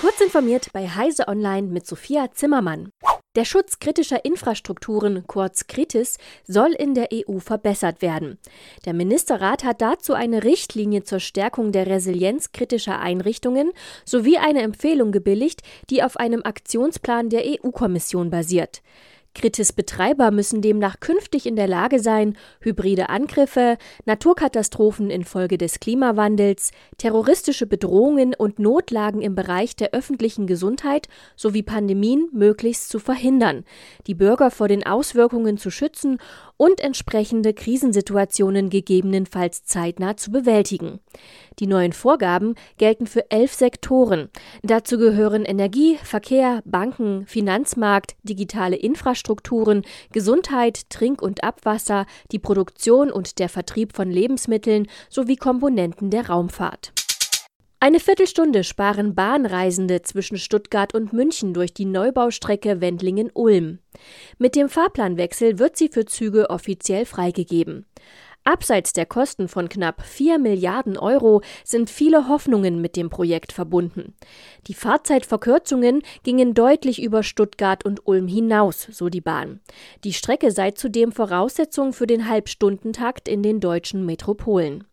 [0.00, 2.90] Kurz informiert bei Heise Online mit Sophia Zimmermann.
[3.36, 6.16] Der Schutz kritischer Infrastrukturen, kurz Kritis,
[6.46, 8.38] soll in der EU verbessert werden.
[8.86, 13.72] Der Ministerrat hat dazu eine Richtlinie zur Stärkung der Resilienz kritischer Einrichtungen
[14.06, 15.60] sowie eine Empfehlung gebilligt,
[15.90, 18.80] die auf einem Aktionsplan der EU-Kommission basiert.
[19.34, 27.66] Kritis-Betreiber müssen demnach künftig in der Lage sein, hybride Angriffe, Naturkatastrophen infolge des Klimawandels, terroristische
[27.66, 33.64] Bedrohungen und Notlagen im Bereich der öffentlichen Gesundheit sowie Pandemien möglichst zu verhindern,
[34.06, 36.18] die Bürger vor den Auswirkungen zu schützen
[36.56, 41.00] und entsprechende Krisensituationen gegebenenfalls zeitnah zu bewältigen.
[41.60, 44.30] Die neuen Vorgaben gelten für elf Sektoren.
[44.62, 53.38] Dazu gehören Energie, Verkehr, Banken, Finanzmarkt, digitale Infrastrukturen, Gesundheit, Trink- und Abwasser, die Produktion und
[53.38, 56.92] der Vertrieb von Lebensmitteln sowie Komponenten der Raumfahrt.
[57.82, 63.78] Eine Viertelstunde sparen Bahnreisende zwischen Stuttgart und München durch die Neubaustrecke Wendlingen-Ulm.
[64.36, 67.86] Mit dem Fahrplanwechsel wird sie für Züge offiziell freigegeben.
[68.44, 74.14] Abseits der Kosten von knapp 4 Milliarden Euro sind viele Hoffnungen mit dem Projekt verbunden.
[74.66, 79.60] Die Fahrzeitverkürzungen gingen deutlich über Stuttgart und Ulm hinaus, so die Bahn.
[80.04, 84.84] Die Strecke sei zudem Voraussetzung für den Halbstundentakt in den deutschen Metropolen.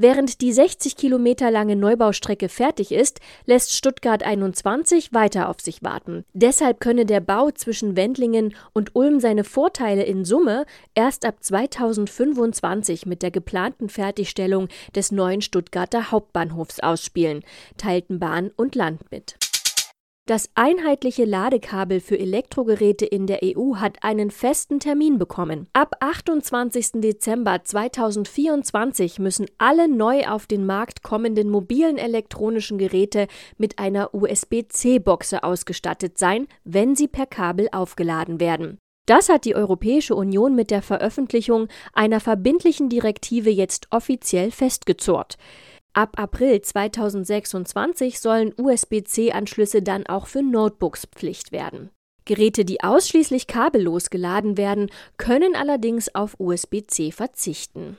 [0.00, 6.24] Während die 60 Kilometer lange Neubaustrecke fertig ist, lässt Stuttgart 21 weiter auf sich warten.
[6.34, 13.06] Deshalb könne der Bau zwischen Wendlingen und Ulm seine Vorteile in Summe erst ab 2025
[13.06, 17.42] mit der geplanten Fertigstellung des neuen Stuttgarter Hauptbahnhofs ausspielen,
[17.76, 19.36] teilten Bahn und Land mit.
[20.28, 25.68] Das einheitliche Ladekabel für Elektrogeräte in der EU hat einen festen Termin bekommen.
[25.72, 27.00] Ab 28.
[27.00, 33.26] Dezember 2024 müssen alle neu auf den Markt kommenden mobilen elektronischen Geräte
[33.56, 38.76] mit einer USB-C-Boxe ausgestattet sein, wenn sie per Kabel aufgeladen werden.
[39.06, 45.38] Das hat die Europäische Union mit der Veröffentlichung einer verbindlichen Direktive jetzt offiziell festgezurrt.
[45.98, 51.90] Ab April 2026 sollen USB-C-Anschlüsse dann auch für Notebooks Pflicht werden.
[52.24, 57.98] Geräte, die ausschließlich kabellos geladen werden, können allerdings auf USB-C verzichten.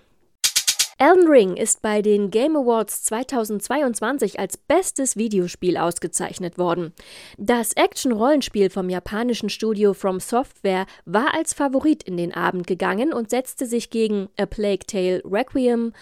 [0.97, 6.93] Elden Ring ist bei den Game Awards 2022 als bestes Videospiel ausgezeichnet worden.
[7.37, 13.29] Das Action-Rollenspiel vom japanischen Studio From Software war als Favorit in den Abend gegangen und
[13.29, 15.93] setzte sich gegen A Plague Tale Requiem,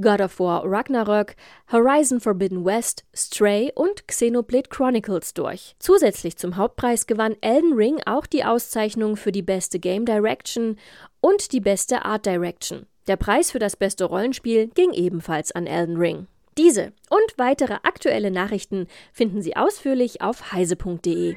[0.00, 1.36] God of War Ragnarök,
[1.70, 5.74] Horizon Forbidden West, Stray und Xenoblade Chronicles durch.
[5.78, 10.76] Zusätzlich zum Hauptpreis gewann Elden Ring auch die Auszeichnung für die beste Game Direction
[11.20, 12.86] und die beste Art Direction.
[13.06, 16.26] Der Preis für das beste Rollenspiel ging ebenfalls an Elden Ring.
[16.58, 21.36] Diese und weitere aktuelle Nachrichten finden Sie ausführlich auf heise.de.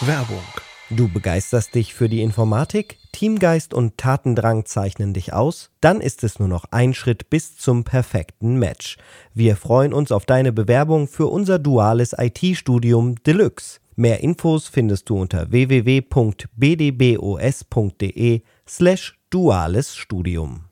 [0.00, 0.71] Werbung.
[0.96, 2.98] Du begeisterst dich für die Informatik?
[3.12, 5.70] Teamgeist und Tatendrang zeichnen dich aus?
[5.80, 8.98] Dann ist es nur noch ein Schritt bis zum perfekten Match.
[9.32, 13.80] Wir freuen uns auf deine Bewerbung für unser duales IT-Studium Deluxe.
[13.96, 16.42] Mehr Infos findest du unter www.bdbos.de
[18.66, 20.71] slash duales Studium.